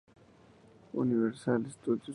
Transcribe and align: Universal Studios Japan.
Universal 0.95 1.69
Studios 1.69 2.01
Japan. 2.01 2.09